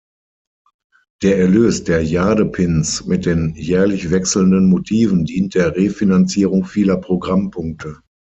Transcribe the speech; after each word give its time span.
Der 1.21 1.37
Erlös 1.37 1.83
der 1.83 2.03
Jade-Pins 2.03 3.05
mit 3.05 3.27
den 3.27 3.53
jährlich 3.53 4.09
wechselnden 4.09 4.65
Motiven 4.67 5.25
dient 5.25 5.53
der 5.53 5.75
Refinanzierung 5.75 6.65
vieler 6.65 6.97
Programmpunkte. 6.97 7.97